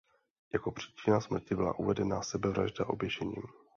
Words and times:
Jako 0.53 0.71
příčina 0.71 1.21
smrti 1.21 1.55
byla 1.55 1.79
uvedena 1.79 2.21
sebevražda 2.21 2.85
oběšením. 2.87 3.43